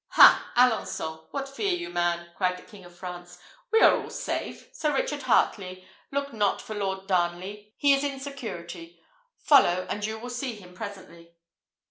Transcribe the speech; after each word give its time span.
"Ha, 0.13 0.51
Alençon! 0.57 1.27
what 1.29 1.47
fear 1.47 1.75
you, 1.77 1.87
man?" 1.91 2.31
cried 2.35 2.57
the 2.57 2.63
King 2.63 2.85
of 2.85 2.97
France. 2.97 3.37
"We 3.71 3.81
are 3.81 3.95
all 4.01 4.09
safe. 4.09 4.67
Sir 4.73 4.91
Richard 4.95 5.21
Heartley, 5.25 5.85
look 6.11 6.33
not 6.33 6.59
for 6.59 6.73
Lord 6.73 7.05
Darnley; 7.05 7.75
he 7.77 7.93
is 7.93 8.03
in 8.03 8.19
security: 8.19 8.99
follow, 9.37 9.85
and 9.91 10.03
you 10.03 10.17
will 10.17 10.31
see 10.31 10.55
him 10.55 10.73
presently." 10.73 11.35